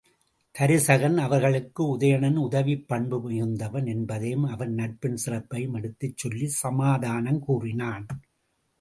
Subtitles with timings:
[0.55, 8.07] தருசகன் அவர்களுக்கு, உதயணன் உதவிப் பண்பு மிகுந்தவன் என்பதையும் அவன் நட்பின் சிறப்பையும், எடுத்துச் சொல்லிச் சமாதானம் கூறினான்.